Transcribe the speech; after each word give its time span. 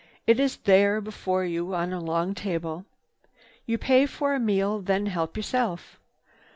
It 0.25 0.39
is 0.39 0.57
there 0.57 0.99
before 0.99 1.45
you 1.45 1.75
on 1.75 1.93
a 1.93 1.99
long 1.99 2.33
table. 2.33 2.85
You 3.67 3.77
pay 3.77 4.07
for 4.07 4.33
a 4.33 4.39
meal, 4.39 4.81
then 4.81 5.05
help 5.05 5.37
yourself. 5.37 5.99